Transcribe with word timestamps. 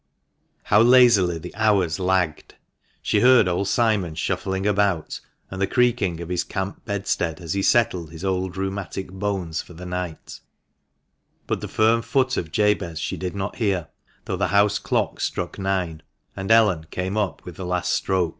How 0.63 0.81
lazily 0.81 1.37
the 1.37 1.53
hours 1.53 1.99
lagged! 1.99 2.55
She 3.03 3.19
heard 3.19 3.47
old 3.47 3.67
Simon 3.67 4.15
shuffling 4.15 4.65
about, 4.65 5.19
and 5.51 5.61
the 5.61 5.67
creaking 5.67 6.19
of 6.21 6.29
his 6.29 6.43
camp 6.43 6.85
bedstead 6.85 7.39
as 7.39 7.53
he 7.53 7.61
settled 7.61 8.09
his 8.09 8.25
old 8.25 8.57
rheumatic 8.57 9.11
bones 9.11 9.61
for 9.61 9.73
the 9.75 9.85
night, 9.85 10.39
but 11.45 11.61
the 11.61 11.67
firm 11.67 12.01
foot 12.01 12.35
of 12.35 12.51
Jabez 12.51 12.99
she 12.99 13.15
did 13.15 13.35
not 13.35 13.57
hear, 13.57 13.89
though 14.25 14.37
the 14.37 14.47
house 14.47 14.79
clock 14.79 15.19
struck 15.19 15.59
nine, 15.59 16.01
and 16.35 16.49
Ellen 16.49 16.87
came 16.89 17.15
up 17.15 17.45
with 17.45 17.55
the 17.57 17.63
last 17.67 17.93
stroke. 17.93 18.29